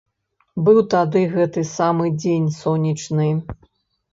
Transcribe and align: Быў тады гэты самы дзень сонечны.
Быў 0.69 0.79
тады 0.93 1.21
гэты 1.35 1.65
самы 1.75 2.05
дзень 2.21 2.49
сонечны. 2.61 3.29